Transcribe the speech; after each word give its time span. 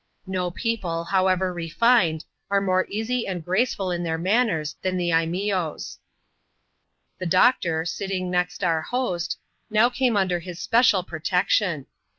No 0.25 0.49
people, 0.49 1.03
however 1.03 1.53
refined, 1.53 2.25
are 2.49 2.59
more 2.59 2.87
easy 2.89 3.27
and 3.27 3.45
graceful 3.45 3.91
in 3.91 4.01
their 4.01 4.17
manners 4.17 4.75
than 4.81 4.97
the 4.97 5.11
Imeeose. 5.11 5.99
The 7.19 7.27
doctor, 7.27 7.85
sitting 7.85 8.31
next 8.31 8.63
our 8.63 8.81
host, 8.81 9.37
now 9.69 9.91
came 9.91 10.17
under 10.17 10.39
his 10.39 10.59
special 10.59 11.03
protection. 11.03 11.85